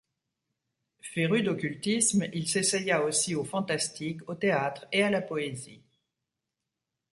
Féru 1.01 1.43
d'occultisme, 1.43 2.25
il 2.33 2.47
s'essaya 2.49 3.03
aussi 3.03 3.35
au 3.35 3.43
fantastique, 3.43 4.27
au 4.27 4.33
théâtre 4.33 4.87
et 4.91 5.03
à 5.03 5.11
la 5.11 5.21
poésie. 5.21 5.83